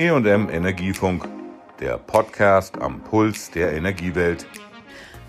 EM 0.00 0.48
Energiefunk, 0.48 1.28
der 1.78 1.98
Podcast 1.98 2.80
am 2.80 3.02
Puls 3.02 3.50
der 3.50 3.74
Energiewelt. 3.74 4.46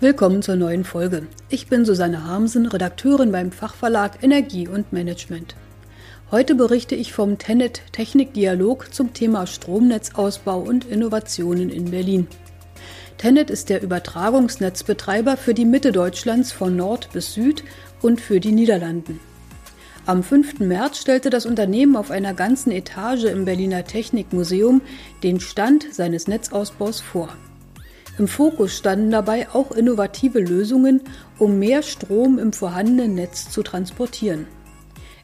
Willkommen 0.00 0.40
zur 0.40 0.56
neuen 0.56 0.84
Folge. 0.84 1.26
Ich 1.50 1.66
bin 1.66 1.84
Susanne 1.84 2.24
Harmsen, 2.24 2.64
Redakteurin 2.64 3.32
beim 3.32 3.52
Fachverlag 3.52 4.22
Energie 4.22 4.66
und 4.66 4.90
Management. 4.90 5.56
Heute 6.30 6.54
berichte 6.54 6.94
ich 6.94 7.12
vom 7.12 7.36
Tenet 7.36 7.82
Technikdialog 7.92 8.94
zum 8.94 9.12
Thema 9.12 9.46
Stromnetzausbau 9.46 10.60
und 10.60 10.86
Innovationen 10.86 11.68
in 11.68 11.90
Berlin. 11.90 12.26
Tenet 13.18 13.50
ist 13.50 13.68
der 13.68 13.82
Übertragungsnetzbetreiber 13.82 15.36
für 15.36 15.52
die 15.52 15.66
Mitte 15.66 15.92
Deutschlands 15.92 16.50
von 16.50 16.76
Nord 16.76 17.10
bis 17.12 17.34
Süd 17.34 17.62
und 18.00 18.22
für 18.22 18.40
die 18.40 18.52
Niederlanden. 18.52 19.20
Am 20.04 20.24
5. 20.24 20.58
März 20.58 20.98
stellte 20.98 21.30
das 21.30 21.46
Unternehmen 21.46 21.94
auf 21.94 22.10
einer 22.10 22.34
ganzen 22.34 22.72
Etage 22.72 23.22
im 23.24 23.44
Berliner 23.44 23.84
Technikmuseum 23.84 24.80
den 25.22 25.38
Stand 25.38 25.94
seines 25.94 26.26
Netzausbaus 26.26 27.00
vor. 27.00 27.28
Im 28.18 28.26
Fokus 28.26 28.76
standen 28.76 29.12
dabei 29.12 29.48
auch 29.50 29.70
innovative 29.70 30.40
Lösungen, 30.40 31.02
um 31.38 31.60
mehr 31.60 31.84
Strom 31.84 32.40
im 32.40 32.52
vorhandenen 32.52 33.14
Netz 33.14 33.48
zu 33.48 33.62
transportieren. 33.62 34.48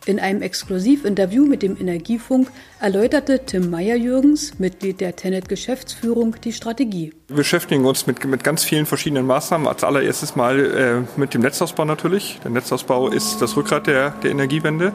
In 0.07 0.21
einem 0.21 0.43
Exklusivinterview 0.43 1.45
mit 1.45 1.63
dem 1.63 1.77
Energiefunk 1.79 2.51
erläuterte 2.81 3.45
Tim 3.45 3.69
Meyer-Jürgens, 3.69 4.59
Mitglied 4.59 5.01
der 5.01 5.17
Tenet 5.17 5.49
Geschäftsführung, 5.49 6.37
die 6.43 6.53
Strategie. 6.53 7.13
Wir 7.29 7.37
beschäftigen 7.37 7.85
uns 7.85 8.07
mit, 8.07 8.25
mit 8.25 8.43
ganz 8.43 8.65
vielen 8.65 8.87
verschiedenen 8.87 9.27
Maßnahmen. 9.27 9.67
Als 9.67 9.85
allererstes 9.85 10.35
mal 10.35 10.59
äh, 10.59 11.21
mit 11.21 11.35
dem 11.35 11.43
Netzausbau 11.43 11.85
natürlich. 11.85 12.39
Der 12.43 12.51
Netzausbau 12.51 13.09
ist 13.09 13.43
das 13.43 13.57
Rückgrat 13.57 13.87
der, 13.87 14.11
der 14.23 14.31
Energiewende. 14.31 14.93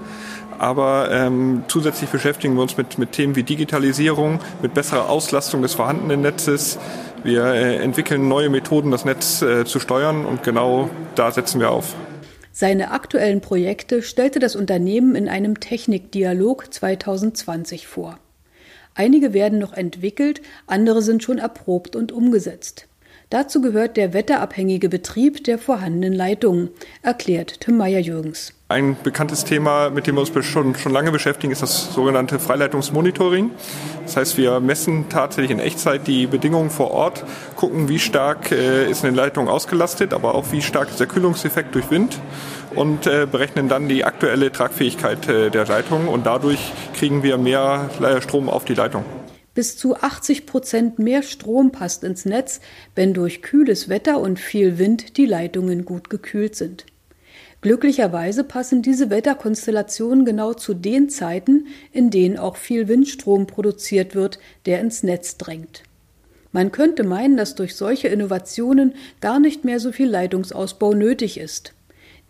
Aber 0.57 1.09
ähm, 1.11 1.63
zusätzlich 1.67 2.09
beschäftigen 2.09 2.55
wir 2.55 2.61
uns 2.61 2.77
mit, 2.77 2.97
mit 2.97 3.11
Themen 3.11 3.35
wie 3.35 3.43
Digitalisierung, 3.43 4.39
mit 4.61 4.73
besserer 4.73 5.09
Auslastung 5.09 5.61
des 5.61 5.73
vorhandenen 5.73 6.21
Netzes. 6.21 6.79
Wir 7.23 7.45
äh, 7.45 7.77
entwickeln 7.77 8.27
neue 8.27 8.49
Methoden, 8.49 8.89
das 8.89 9.05
Netz 9.05 9.41
äh, 9.41 9.65
zu 9.65 9.79
steuern 9.79 10.25
und 10.25 10.43
genau 10.43 10.89
da 11.15 11.31
setzen 11.31 11.59
wir 11.59 11.71
auf. 11.71 11.95
Seine 12.55 12.91
aktuellen 12.91 13.41
Projekte 13.41 14.03
stellte 14.03 14.37
das 14.37 14.55
Unternehmen 14.55 15.15
in 15.15 15.27
einem 15.27 15.59
Technikdialog 15.59 16.71
2020 16.71 17.87
vor. 17.87 18.19
Einige 18.93 19.33
werden 19.33 19.57
noch 19.57 19.73
entwickelt, 19.73 20.39
andere 20.67 21.01
sind 21.01 21.23
schon 21.23 21.39
erprobt 21.39 21.95
und 21.95 22.11
umgesetzt. 22.11 22.87
Dazu 23.31 23.59
gehört 23.59 23.97
der 23.97 24.13
wetterabhängige 24.13 24.87
Betrieb 24.87 25.43
der 25.45 25.57
vorhandenen 25.57 26.13
Leitungen, 26.13 26.69
erklärt 27.01 27.61
Tim 27.61 27.77
Meyer-Jürgens. 27.77 28.53
Ein 28.73 28.97
bekanntes 29.03 29.43
Thema, 29.43 29.91
mit 29.91 30.07
dem 30.07 30.15
wir 30.15 30.21
uns 30.21 30.31
schon, 30.47 30.73
schon 30.73 30.91
lange 30.91 31.11
beschäftigen, 31.11 31.53
ist 31.53 31.61
das 31.61 31.93
sogenannte 31.93 32.39
Freileitungsmonitoring. 32.39 33.51
Das 34.03 34.17
heißt, 34.17 34.35
wir 34.35 34.59
messen 34.61 35.09
tatsächlich 35.09 35.51
in 35.51 35.59
Echtzeit 35.59 36.07
die 36.07 36.25
Bedingungen 36.25 36.71
vor 36.71 36.89
Ort, 36.89 37.23
gucken, 37.55 37.87
wie 37.87 37.99
stark 37.99 38.51
äh, 38.51 38.89
ist 38.89 39.05
eine 39.05 39.15
Leitung 39.15 39.47
ausgelastet, 39.47 40.11
aber 40.11 40.33
auch 40.33 40.51
wie 40.51 40.63
stark 40.63 40.89
ist 40.89 40.99
der 40.99 41.05
Kühlungseffekt 41.05 41.75
durch 41.75 41.91
Wind 41.91 42.19
und 42.73 43.05
äh, 43.05 43.27
berechnen 43.31 43.69
dann 43.69 43.87
die 43.87 44.05
aktuelle 44.05 44.51
Tragfähigkeit 44.51 45.29
äh, 45.29 45.51
der 45.51 45.67
Leitung 45.67 46.07
und 46.07 46.25
dadurch 46.25 46.73
kriegen 46.95 47.21
wir 47.21 47.37
mehr 47.37 47.91
Strom 48.21 48.49
auf 48.49 48.65
die 48.65 48.73
Leitung. 48.73 49.05
Bis 49.53 49.77
zu 49.77 49.97
80 49.97 50.47
Prozent 50.47 50.97
mehr 50.97 51.21
Strom 51.21 51.71
passt 51.71 52.03
ins 52.03 52.25
Netz, 52.25 52.59
wenn 52.95 53.13
durch 53.13 53.43
kühles 53.43 53.87
Wetter 53.87 54.19
und 54.19 54.39
viel 54.39 54.79
Wind 54.79 55.17
die 55.17 55.27
Leitungen 55.27 55.85
gut 55.85 56.09
gekühlt 56.09 56.55
sind. 56.55 56.87
Glücklicherweise 57.63 58.43
passen 58.43 58.81
diese 58.81 59.09
Wetterkonstellationen 59.09 60.25
genau 60.25 60.53
zu 60.53 60.73
den 60.73 61.07
Zeiten, 61.07 61.67
in 61.93 62.09
denen 62.09 62.37
auch 62.37 62.57
viel 62.57 62.89
Windstrom 62.89 63.47
produziert 63.47 64.15
wird, 64.15 64.37
der 64.65 64.81
ins 64.81 65.01
Netz 65.01 65.37
drängt. 65.37 65.83
Man 66.51 66.73
könnte 66.73 67.05
meinen, 67.05 67.37
dass 67.37 67.55
durch 67.55 67.77
solche 67.77 68.09
Innovationen 68.09 68.95
gar 69.21 69.39
nicht 69.39 69.63
mehr 69.63 69.79
so 69.79 69.93
viel 69.93 70.09
Leitungsausbau 70.09 70.93
nötig 70.93 71.39
ist. 71.39 71.73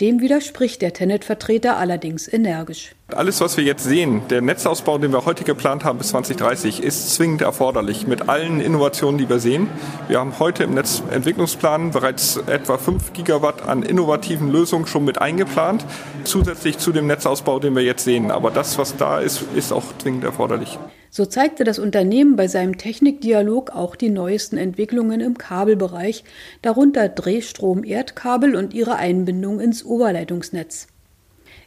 Dem 0.02 0.22
widerspricht 0.22 0.82
der 0.82 0.92
Tenet-Vertreter 0.92 1.78
allerdings 1.78 2.28
energisch. 2.32 2.96
Alles, 3.10 3.42
was 3.42 3.58
wir 3.58 3.64
jetzt 3.64 3.84
sehen, 3.84 4.24
der 4.28 4.42
Netzausbau, 4.42 4.98
den 4.98 5.12
wir 5.12 5.26
heute 5.26 5.44
geplant 5.44 5.84
haben 5.84 6.00
bis 6.00 6.08
2030, 6.10 6.82
ist 6.82 7.14
zwingend 7.14 7.44
erforderlich 7.44 8.08
mit 8.08 8.28
allen 8.28 8.60
Innovationen, 8.60 9.20
die 9.20 9.30
wir 9.30 9.38
sehen. 9.38 9.70
Wir 10.08 10.20
haben 10.20 10.40
heute 10.40 10.64
im 10.64 10.74
Netzentwicklungsplan 10.74 11.92
bereits 11.92 12.38
etwa 12.48 12.80
5 12.80 13.14
Gigawatt 13.14 13.68
an 13.68 13.84
innovativen 13.84 14.52
Lösungen 14.52 14.88
schon 14.88 15.06
mit 15.06 15.22
eingeplant, 15.22 15.86
zusätzlich 16.24 16.80
zu 16.80 16.92
dem 16.92 17.06
Netzausbau, 17.06 17.60
den 17.60 17.76
wir 17.76 17.84
jetzt 17.84 18.04
sehen. 18.04 18.32
Aber 18.32 18.50
das, 18.50 18.80
was 18.80 18.98
da 18.98 19.20
ist, 19.20 19.44
ist 19.56 19.72
auch 19.72 19.84
zwingend 20.00 20.24
erforderlich. 20.24 20.80
So 21.16 21.28
zeigte 21.28 21.64
das 21.64 21.78
Unternehmen 21.78 22.36
bei 22.36 22.48
seinem 22.48 22.80
Technikdialog 22.80 23.70
auch 23.70 23.96
die 23.96 24.10
neuesten 24.10 24.58
Entwicklungen 24.58 25.22
im 25.22 25.38
Kabelbereich, 25.38 26.24
darunter 26.64 27.08
Drehstrom-Erdkabel 27.08 28.56
und 28.56 28.74
ihre 28.74 28.96
Einbindung 28.96 29.60
ins 29.60 29.86
Oberleitungsnetz. 29.86 30.88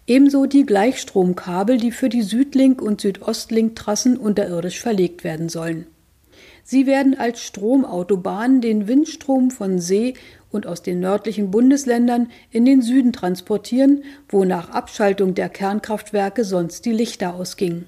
Ebenso 0.04 0.46
die 0.46 0.66
Gleichstromkabel, 0.66 1.76
die 1.76 1.92
für 1.92 2.08
die 2.08 2.24
Südlink- 2.24 2.82
und 2.82 3.00
Südostlink-Trassen 3.00 4.16
unterirdisch 4.16 4.80
verlegt 4.80 5.22
werden 5.22 5.48
sollen. 5.48 5.86
Sie 6.64 6.88
werden 6.88 7.16
als 7.16 7.40
Stromautobahn 7.40 8.60
den 8.60 8.88
Windstrom 8.88 9.52
von 9.52 9.78
See 9.78 10.14
und 10.50 10.66
aus 10.66 10.82
den 10.82 10.98
nördlichen 10.98 11.52
Bundesländern 11.52 12.30
in 12.50 12.64
den 12.64 12.82
Süden 12.82 13.12
transportieren, 13.12 14.02
wo 14.28 14.44
nach 14.44 14.70
Abschaltung 14.70 15.36
der 15.36 15.50
Kernkraftwerke 15.50 16.42
sonst 16.42 16.84
die 16.84 16.92
Lichter 16.92 17.36
ausgingen. 17.36 17.86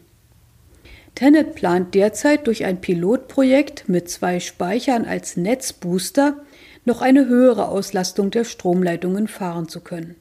Tenet 1.18 1.56
plant 1.56 1.96
derzeit 1.96 2.46
durch 2.46 2.64
ein 2.64 2.80
Pilotprojekt 2.80 3.88
mit 3.88 4.08
zwei 4.08 4.38
Speichern 4.38 5.04
als 5.04 5.36
Netzbooster 5.36 6.36
noch 6.84 7.02
eine 7.02 7.26
höhere 7.26 7.66
Auslastung 7.66 8.30
der 8.30 8.44
Stromleitungen 8.44 9.26
fahren 9.26 9.66
zu 9.66 9.80
können. 9.80 10.14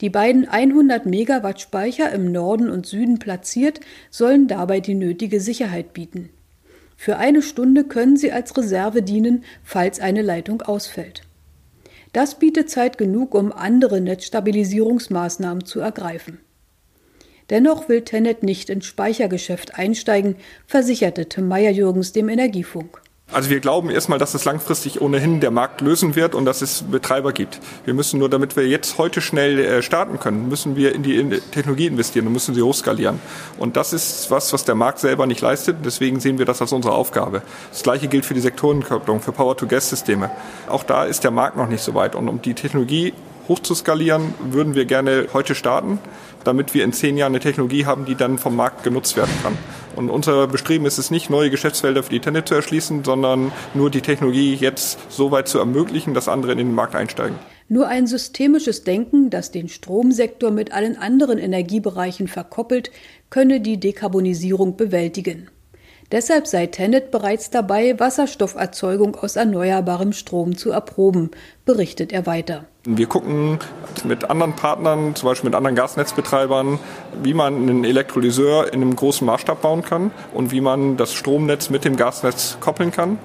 Die 0.00 0.10
beiden 0.10 0.48
100 0.48 1.06
Megawatt 1.06 1.60
Speicher 1.60 2.10
im 2.10 2.32
Norden 2.32 2.68
und 2.68 2.84
Süden 2.84 3.20
platziert 3.20 3.78
sollen 4.10 4.48
dabei 4.48 4.80
die 4.80 4.94
nötige 4.94 5.38
Sicherheit 5.38 5.92
bieten. 5.92 6.30
Für 6.96 7.18
eine 7.18 7.40
Stunde 7.40 7.84
können 7.84 8.16
sie 8.16 8.32
als 8.32 8.56
Reserve 8.56 9.02
dienen, 9.02 9.44
falls 9.62 10.00
eine 10.00 10.22
Leitung 10.22 10.62
ausfällt. 10.62 11.22
Das 12.12 12.40
bietet 12.40 12.70
Zeit 12.70 12.98
genug, 12.98 13.36
um 13.36 13.52
andere 13.52 14.00
Netzstabilisierungsmaßnahmen 14.00 15.64
zu 15.64 15.78
ergreifen. 15.78 16.40
Dennoch 17.52 17.90
will 17.90 18.00
Tenet 18.00 18.42
nicht 18.42 18.70
ins 18.70 18.86
Speichergeschäft 18.86 19.74
einsteigen, 19.74 20.36
versicherte 20.66 21.28
Tim 21.28 21.48
Meyer-Jürgens 21.48 22.12
dem 22.12 22.30
Energiefunk. 22.30 23.02
Also 23.30 23.50
wir 23.50 23.60
glauben 23.60 23.90
erstmal, 23.90 24.18
dass 24.18 24.32
es 24.32 24.46
langfristig 24.46 25.02
ohnehin 25.02 25.40
der 25.40 25.50
Markt 25.50 25.82
lösen 25.82 26.16
wird 26.16 26.34
und 26.34 26.46
dass 26.46 26.62
es 26.62 26.82
Betreiber 26.82 27.32
gibt. 27.32 27.60
Wir 27.84 27.92
müssen 27.92 28.18
nur, 28.18 28.30
damit 28.30 28.56
wir 28.56 28.66
jetzt 28.66 28.96
heute 28.96 29.20
schnell 29.20 29.58
äh, 29.58 29.82
starten 29.82 30.18
können, 30.18 30.48
müssen 30.48 30.76
wir 30.76 30.94
in 30.94 31.02
die 31.02 31.40
Technologie 31.50 31.88
investieren 31.88 32.26
und 32.26 32.32
müssen 32.32 32.54
sie 32.54 32.62
hochskalieren. 32.62 33.20
Und 33.58 33.76
das 33.76 33.92
ist 33.92 34.30
was, 34.30 34.50
was 34.54 34.64
der 34.64 34.74
Markt 34.74 34.98
selber 34.98 35.26
nicht 35.26 35.42
leistet. 35.42 35.76
Deswegen 35.84 36.20
sehen 36.20 36.38
wir 36.38 36.46
das 36.46 36.62
als 36.62 36.72
unsere 36.72 36.94
Aufgabe. 36.94 37.42
Das 37.70 37.82
gleiche 37.82 38.08
gilt 38.08 38.24
für 38.24 38.34
die 38.34 38.40
Sektorenkopplung, 38.40 39.20
für 39.20 39.32
Power-to-Gas-Systeme. 39.32 40.30
Auch 40.68 40.84
da 40.84 41.04
ist 41.04 41.22
der 41.22 41.30
Markt 41.30 41.58
noch 41.58 41.68
nicht 41.68 41.82
so 41.82 41.92
weit. 41.92 42.14
Und 42.14 42.28
um 42.28 42.40
die 42.40 42.54
Technologie 42.54 43.12
hochzuskalieren, 43.48 44.34
würden 44.40 44.74
wir 44.74 44.84
gerne 44.84 45.28
heute 45.32 45.54
starten, 45.54 45.98
damit 46.44 46.74
wir 46.74 46.84
in 46.84 46.92
zehn 46.92 47.16
Jahren 47.16 47.32
eine 47.32 47.40
Technologie 47.40 47.86
haben, 47.86 48.04
die 48.04 48.14
dann 48.14 48.38
vom 48.38 48.56
Markt 48.56 48.82
genutzt 48.84 49.16
werden 49.16 49.32
kann. 49.42 49.56
Und 49.96 50.10
unser 50.10 50.46
Bestreben 50.46 50.86
ist 50.86 50.98
es 50.98 51.10
nicht, 51.10 51.30
neue 51.30 51.50
Geschäftsfelder 51.50 52.02
für 52.02 52.10
die 52.10 52.20
Tenet 52.20 52.48
zu 52.48 52.54
erschließen, 52.54 53.04
sondern 53.04 53.52
nur 53.74 53.90
die 53.90 54.00
Technologie 54.00 54.54
jetzt 54.54 54.98
so 55.10 55.30
weit 55.30 55.48
zu 55.48 55.58
ermöglichen, 55.58 56.14
dass 56.14 56.28
andere 56.28 56.52
in 56.52 56.58
den 56.58 56.74
Markt 56.74 56.94
einsteigen. 56.94 57.36
Nur 57.68 57.88
ein 57.88 58.06
systemisches 58.06 58.84
Denken, 58.84 59.30
das 59.30 59.50
den 59.50 59.68
Stromsektor 59.68 60.50
mit 60.50 60.72
allen 60.72 60.96
anderen 60.96 61.38
Energiebereichen 61.38 62.28
verkoppelt, 62.28 62.90
könne 63.30 63.60
die 63.60 63.80
Dekarbonisierung 63.80 64.76
bewältigen. 64.76 65.48
Deshalb 66.12 66.46
sei 66.46 66.66
Tenet 66.66 67.10
bereits 67.10 67.48
dabei, 67.48 67.98
Wasserstofferzeugung 67.98 69.16
aus 69.16 69.36
erneuerbarem 69.36 70.12
Strom 70.12 70.58
zu 70.58 70.70
erproben, 70.70 71.30
berichtet 71.64 72.12
er 72.12 72.26
weiter. 72.26 72.66
Wir 72.84 73.06
gucken 73.06 73.58
mit 74.04 74.28
anderen 74.28 74.54
Partnern, 74.54 75.14
zum 75.14 75.30
Beispiel 75.30 75.48
mit 75.48 75.56
anderen 75.56 75.74
Gasnetzbetreibern, 75.74 76.78
wie 77.22 77.32
man 77.32 77.54
einen 77.56 77.84
Elektrolyseur 77.84 78.74
in 78.74 78.82
einem 78.82 78.94
großen 78.94 79.26
Maßstab 79.26 79.62
bauen 79.62 79.82
kann 79.82 80.10
und 80.34 80.52
wie 80.52 80.60
man 80.60 80.98
das 80.98 81.14
Stromnetz 81.14 81.70
mit 81.70 81.86
dem 81.86 81.96
Gasnetz 81.96 82.58
koppeln 82.60 82.90
kann. 82.90 83.18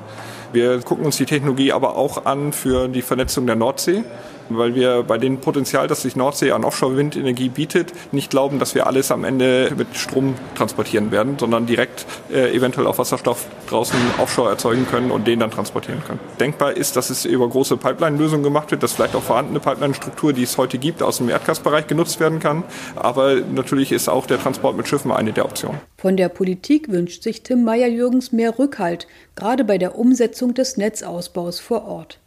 Wir 0.54 0.80
gucken 0.80 1.06
uns 1.06 1.18
die 1.18 1.26
Technologie 1.26 1.74
aber 1.74 1.98
auch 1.98 2.26
an 2.26 2.54
für 2.54 2.88
die 2.88 3.02
Vernetzung 3.02 3.48
der 3.48 3.58
Nordsee. 3.58 4.06
Weil 4.50 4.76
wir 4.76 5.04
bei 5.04 5.18
dem 5.18 5.40
Potenzial, 5.40 5.88
das 5.88 6.02
sich 6.02 6.16
Nordsee 6.16 6.52
an 6.52 6.64
Offshore-Windenergie 6.64 7.50
bietet, 7.50 7.94
nicht 8.12 8.30
glauben, 8.30 8.60
dass 8.60 8.76
wir 8.76 8.88
alles 8.88 9.12
am 9.12 9.24
Ende 9.24 9.72
mit 9.78 9.88
Strom 9.96 10.36
transportieren 10.56 11.12
werden, 11.12 11.38
sondern 11.40 11.66
direkt 11.66 12.06
äh, 12.32 12.56
eventuell 12.56 12.88
auch 12.88 12.98
Wasserstoff 12.98 13.46
draußen 13.70 13.98
offshore 14.18 14.50
erzeugen 14.50 14.88
können 14.90 15.12
und 15.12 15.28
den 15.28 15.40
dann 15.40 15.52
transportieren 15.52 16.02
können. 16.06 16.20
Denkbar 16.40 16.76
ist, 16.76 16.96
dass 16.96 17.10
es 17.10 17.26
über 17.26 17.48
große 17.48 17.78
Pipeline-Lösungen 17.78 18.44
gemacht 18.44 18.72
wird, 18.72 18.84
dass 18.84 18.94
vielleicht 18.94 19.16
auch 19.16 19.24
vorhandene 19.24 19.60
Pipeline-Struktur, 19.60 20.34
die 20.34 20.44
es 20.44 20.58
heute 20.58 20.78
gibt, 20.78 21.04
aus 21.04 21.18
dem 21.18 21.30
Erdgasbereich 21.30 21.88
genutzt 21.88 22.20
werden 22.20 22.40
kann. 22.40 22.64
Aber 22.96 23.36
natürlich 23.36 23.92
ist 23.92 24.10
auch 24.10 24.26
der 24.26 24.40
Transport 24.40 24.78
mit 24.78 24.88
Schiffen 24.88 25.12
eine 25.12 25.34
der 25.34 25.46
Optionen. 25.46 25.80
Von 25.98 26.18
der 26.18 26.30
Politik 26.30 26.90
wünscht 26.90 27.24
sich 27.24 27.44
Tim 27.44 27.64
Meyer-Jürgens 27.64 28.32
mehr 28.32 28.58
Rückhalt, 28.58 29.08
gerade 29.36 29.64
bei 29.64 29.78
der 29.78 29.98
Umsetzung 29.98 30.54
des 30.54 30.78
Netzausbaus 30.78 31.60
vor 31.60 31.86
Ort. 31.86 32.20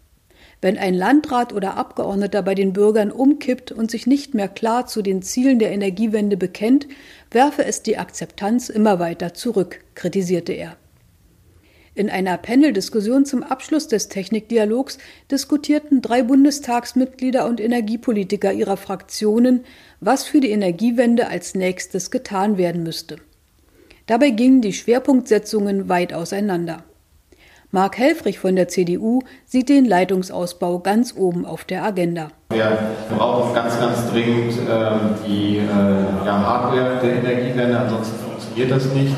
Wenn 0.63 0.77
ein 0.77 0.95
Landrat 0.95 1.55
oder 1.55 1.77
Abgeordneter 1.77 2.43
bei 2.43 2.55
den 2.55 2.75
Bürgern 2.75 3.11
umkippt 3.11 3.73
und 3.73 3.91
sich 3.91 4.07
nicht 4.07 4.35
mehr 4.35 4.49
klar 4.49 4.87
zu 4.87 5.01
den 5.01 5.23
Zielen 5.23 5.59
der 5.59 5.73
Energiewende 5.73 6.37
bekennt, 6.37 6.87
werfe 7.31 7.65
es 7.65 7.83
die 7.83 7.97
Akzeptanz 7.97 8.69
immer 8.69 8.99
weiter 8.99 9.33
zurück, 9.33 9.81
kritisierte 9.95 10.53
er. 10.53 10.77
In 11.95 12.09
einer 12.09 12.37
Paneldiskussion 12.39 13.25
zum 13.25 13.43
Abschluss 13.43 13.89
des 13.89 14.09
Technikdialogs 14.09 14.99
diskutierten 15.31 16.03
drei 16.03 16.23
Bundestagsmitglieder 16.23 17.47
und 17.47 17.61
Energiepolitiker 17.61 18.53
ihrer 18.53 18.77
Fraktionen, 18.77 19.65
was 19.99 20.25
für 20.25 20.41
die 20.41 20.51
Energiewende 20.51 21.29
als 21.29 21.55
nächstes 21.55 22.11
getan 22.11 22.59
werden 22.59 22.85
müsste. 22.85 23.17
Dabei 24.07 24.31
gingen 24.31 24.61
die 24.61 24.73
Schwerpunktsetzungen 24.73 25.89
weit 25.89 26.13
auseinander. 26.13 26.85
Mark 27.73 27.99
Helfrich 27.99 28.41
von 28.41 28.57
der 28.57 28.67
CDU 28.67 29.21
sieht 29.47 29.69
den 29.69 29.85
Leitungsausbau 29.85 30.81
ganz 30.81 31.15
oben 31.17 31.47
auf 31.47 31.63
der 31.65 31.85
Agenda. 31.85 32.33
Wir 32.49 32.77
brauchen 33.17 33.55
ganz, 33.55 33.79
ganz 33.79 34.11
dringend 34.11 34.55
äh, 34.55 34.91
die 35.25 35.59
äh, 35.59 36.27
ja, 36.27 36.45
Hardware 36.45 36.99
der 37.01 37.13
Energiewende, 37.19 37.79
ansonsten 37.79 38.19
funktioniert 38.25 38.73
das 38.73 38.87
nicht. 38.93 39.15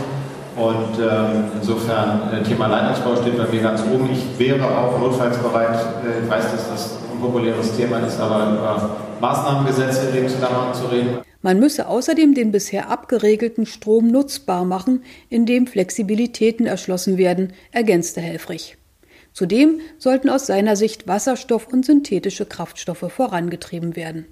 Und 0.56 0.99
ähm, 1.00 1.44
insofern, 1.60 2.31
äh, 2.32 2.43
Thema 2.43 2.66
Leitungsbau 2.66 3.16
steht 3.16 3.38
bei 3.38 3.46
mir 3.46 3.62
ganz 3.62 3.82
oben. 3.82 4.10
Ich 4.12 4.38
wäre 4.38 4.64
auch 4.64 4.99
notfalls 4.99 5.38
bereit, 5.38 5.78
äh, 6.04 6.25
ich 6.25 6.31
weiß, 6.31 6.52
dass 6.52 6.69
das 6.69 6.99
ein 7.12 7.20
populäres 7.20 7.75
Thema 7.76 7.99
ist, 8.00 8.20
aber 8.20 8.52
über 8.52 8.96
Maßnahmengesetze 9.20 10.08
in 10.08 10.14
dem 10.14 10.28
Zusammenhang 10.28 10.75
zu 10.75 10.87
reden. 10.87 11.19
Man 11.40 11.58
müsse 11.58 11.88
außerdem 11.88 12.34
den 12.34 12.52
bisher 12.52 12.90
abgeregelten 12.90 13.66
Strom 13.66 14.08
nutzbar 14.08 14.64
machen, 14.64 15.02
indem 15.28 15.66
Flexibilitäten 15.66 16.66
erschlossen 16.66 17.19
werden, 17.19 17.52
ergänzte 17.72 18.20
Helfrich. 18.20 18.76
Zudem 19.32 19.81
sollten 19.99 20.28
aus 20.28 20.46
seiner 20.46 20.76
Sicht 20.76 21.08
Wasserstoff 21.08 21.66
und 21.66 21.87
synthetische 21.87 22.44
Kraftstoffe 22.44 23.10
vorangetrieben 23.10 23.96
werden. 23.96 24.26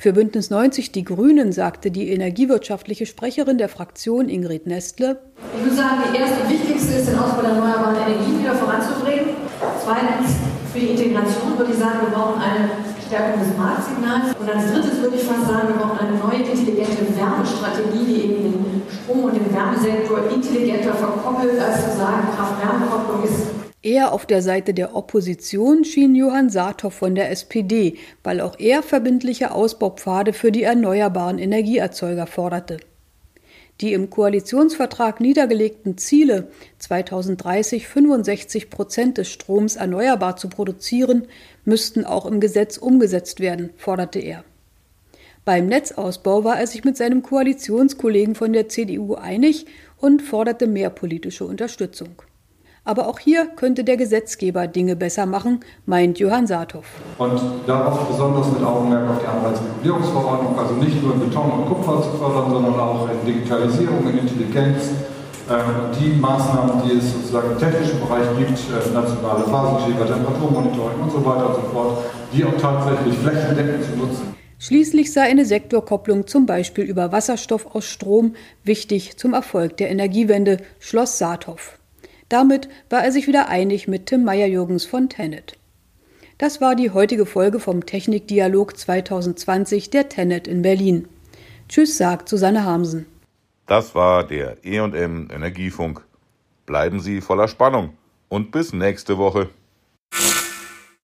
Für 0.00 0.12
Bündnis 0.12 0.48
90 0.48 0.92
Die 0.92 1.02
Grünen 1.02 1.50
sagte 1.50 1.90
die 1.90 2.12
energiewirtschaftliche 2.14 3.04
Sprecherin 3.04 3.58
der 3.58 3.68
Fraktion 3.68 4.28
Ingrid 4.28 4.64
Nestle. 4.64 5.18
Ich 5.58 5.64
würde 5.64 5.74
sagen, 5.74 6.14
die 6.14 6.22
erste 6.22 6.38
und 6.38 6.50
wichtigste 6.54 7.02
ist, 7.02 7.08
den 7.10 7.18
Ausbau 7.18 7.42
der 7.42 7.58
erneuerbaren 7.58 7.96
Energien 8.06 8.38
wieder 8.38 8.54
voranzubringen. 8.54 9.34
Zweitens, 9.82 10.38
für 10.70 10.78
die 10.78 10.94
Integration 10.94 11.58
würde 11.58 11.72
ich 11.74 11.78
sagen, 11.82 12.06
wir 12.06 12.14
brauchen 12.14 12.38
eine 12.38 12.70
Stärkung 13.10 13.42
des 13.42 13.50
Marktsignals. 13.58 14.38
Und 14.38 14.46
als 14.46 14.70
drittes 14.70 15.02
würde 15.02 15.18
ich 15.18 15.26
fast 15.26 15.50
sagen, 15.50 15.66
wir 15.66 15.82
brauchen 15.82 15.98
eine 15.98 16.14
neue 16.14 16.46
intelligente 16.46 17.02
Wärmestrategie, 17.18 18.06
die 18.06 18.18
eben 18.22 18.54
den 18.54 18.82
Strom- 18.86 19.26
und 19.26 19.34
den 19.34 19.50
Wärmesektor 19.50 20.30
intelligenter 20.30 20.94
verkoppelt, 20.94 21.58
als 21.58 21.82
zu 21.82 21.98
sagen, 21.98 22.22
Kraft-Wärme-Kopplung 22.38 23.26
ist 23.26 23.57
Eher 23.82 24.12
auf 24.12 24.26
der 24.26 24.42
Seite 24.42 24.74
der 24.74 24.96
Opposition 24.96 25.84
schien 25.84 26.16
Johann 26.16 26.50
Saathoff 26.50 26.94
von 26.94 27.14
der 27.14 27.30
SPD, 27.30 27.96
weil 28.24 28.40
auch 28.40 28.58
er 28.58 28.82
verbindliche 28.82 29.52
Ausbaupfade 29.52 30.32
für 30.32 30.50
die 30.50 30.64
erneuerbaren 30.64 31.38
Energieerzeuger 31.38 32.26
forderte. 32.26 32.78
Die 33.80 33.92
im 33.92 34.10
Koalitionsvertrag 34.10 35.20
niedergelegten 35.20 35.96
Ziele, 35.96 36.48
2030 36.80 37.86
65 37.86 38.70
Prozent 38.70 39.18
des 39.18 39.28
Stroms 39.28 39.76
erneuerbar 39.76 40.36
zu 40.36 40.48
produzieren, 40.48 41.28
müssten 41.64 42.04
auch 42.04 42.26
im 42.26 42.40
Gesetz 42.40 42.78
umgesetzt 42.78 43.38
werden, 43.38 43.70
forderte 43.76 44.18
er. 44.18 44.42
Beim 45.44 45.66
Netzausbau 45.66 46.42
war 46.42 46.58
er 46.58 46.66
sich 46.66 46.82
mit 46.82 46.96
seinem 46.96 47.22
Koalitionskollegen 47.22 48.34
von 48.34 48.52
der 48.52 48.68
CDU 48.68 49.14
einig 49.14 49.66
und 49.98 50.20
forderte 50.22 50.66
mehr 50.66 50.90
politische 50.90 51.44
Unterstützung. 51.44 52.20
Aber 52.88 53.06
auch 53.06 53.18
hier 53.18 53.44
könnte 53.54 53.84
der 53.84 53.98
Gesetzgeber 53.98 54.66
Dinge 54.66 54.96
besser 54.96 55.26
machen, 55.26 55.60
meint 55.84 56.18
Johann 56.18 56.46
Saathoff. 56.46 56.86
Und 57.18 57.38
darauf 57.66 58.08
besonders 58.08 58.50
mit 58.50 58.62
Augenmerk 58.64 59.10
auf 59.10 59.18
die 59.20 59.26
Anreizregulierungsverordnung, 59.26 60.58
also 60.58 60.72
nicht 60.76 61.02
nur 61.02 61.12
in 61.12 61.20
Beton 61.20 61.50
und 61.50 61.66
Kupfer 61.66 62.02
zu 62.02 62.16
fördern, 62.16 62.50
sondern 62.50 62.80
auch 62.80 63.06
in 63.10 63.26
Digitalisierung, 63.26 64.08
in 64.08 64.20
Intelligenz. 64.20 64.84
Äh, 65.50 66.00
die 66.00 66.18
Maßnahmen, 66.18 66.88
die 66.88 66.96
es 66.96 67.12
sozusagen 67.12 67.50
im 67.52 67.58
technischen 67.58 68.00
Bereich 68.00 68.26
gibt, 68.38 68.52
äh, 68.56 68.94
nationale 68.94 69.44
Phasenschieber, 69.44 70.06
Temperaturmonitoring 70.06 71.00
und 71.02 71.12
so 71.12 71.26
weiter 71.26 71.48
und 71.50 71.56
so 71.56 71.70
fort, 71.70 72.04
die 72.32 72.42
auch 72.42 72.56
tatsächlich 72.58 73.18
flächendeckend 73.18 73.84
zu 73.84 73.98
nutzen. 73.98 74.34
Schließlich 74.58 75.12
sei 75.12 75.24
eine 75.24 75.44
Sektorkopplung 75.44 76.26
zum 76.26 76.46
Beispiel 76.46 76.84
über 76.84 77.12
Wasserstoff 77.12 77.66
aus 77.74 77.84
Strom 77.84 78.34
wichtig 78.64 79.18
zum 79.18 79.34
Erfolg 79.34 79.76
der 79.76 79.90
Energiewende, 79.90 80.56
schloss 80.78 81.18
Saathoff. 81.18 81.77
Damit 82.28 82.68
war 82.90 83.04
er 83.04 83.12
sich 83.12 83.26
wieder 83.26 83.48
einig 83.48 83.88
mit 83.88 84.06
Tim 84.06 84.24
Meyer-Jürgens 84.24 84.84
von 84.84 85.08
Tenet. 85.08 85.58
Das 86.36 86.60
war 86.60 86.76
die 86.76 86.90
heutige 86.90 87.26
Folge 87.26 87.58
vom 87.58 87.84
Technikdialog 87.84 88.76
2020 88.76 89.90
der 89.90 90.08
Tenet 90.08 90.46
in 90.46 90.62
Berlin. 90.62 91.08
Tschüss, 91.68 91.98
sagt 91.98 92.28
Susanne 92.28 92.64
Hamsen. 92.64 93.06
Das 93.66 93.94
war 93.94 94.26
der 94.26 94.64
EM 94.64 95.28
Energiefunk. 95.30 96.04
Bleiben 96.64 97.00
Sie 97.00 97.20
voller 97.20 97.48
Spannung 97.48 97.94
und 98.28 98.52
bis 98.52 98.72
nächste 98.72 99.18
Woche. 99.18 99.48